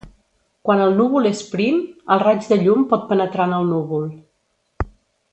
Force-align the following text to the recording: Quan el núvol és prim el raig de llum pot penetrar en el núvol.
Quan 0.67 0.79
el 0.85 0.93
núvol 1.01 1.27
és 1.31 1.41
prim 1.51 1.75
el 2.15 2.23
raig 2.23 2.47
de 2.53 2.57
llum 2.63 2.81
pot 2.93 3.05
penetrar 3.11 3.47
en 3.51 3.57
el 3.61 3.69
núvol. 3.75 4.07